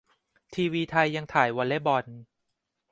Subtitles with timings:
[0.53, 2.05] ทีวีไทยยังถ่ายวอลเล่ย์บอล